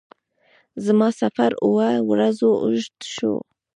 زما 0.85 1.09
سفر 1.21 1.51
اووه 1.65 1.89
ورځو 2.09 2.49
اوږد 2.63 2.97
شو. 3.15 3.33